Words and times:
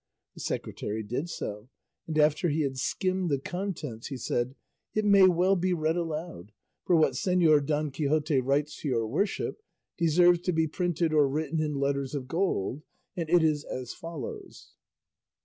The 0.33 0.39
secretary 0.39 1.03
did 1.03 1.29
so, 1.29 1.69
and 2.07 2.17
after 2.17 2.49
he 2.49 2.61
had 2.61 2.75
skimmed 2.79 3.29
the 3.29 3.37
contents 3.37 4.07
he 4.07 4.17
said, 4.17 4.55
"It 4.95 5.05
may 5.05 5.27
well 5.27 5.55
be 5.55 5.73
read 5.75 5.95
aloud, 5.95 6.53
for 6.85 6.95
what 6.95 7.13
Señor 7.13 7.63
Don 7.63 7.91
Quixote 7.91 8.39
writes 8.41 8.81
to 8.81 8.87
your 8.87 9.05
worship 9.05 9.61
deserves 9.99 10.39
to 10.39 10.53
be 10.53 10.65
printed 10.67 11.13
or 11.13 11.29
written 11.29 11.59
in 11.61 11.75
letters 11.75 12.15
of 12.15 12.27
gold, 12.27 12.81
and 13.15 13.29
it 13.29 13.43
is 13.43 13.63
as 13.63 13.93
follows." 13.93 14.73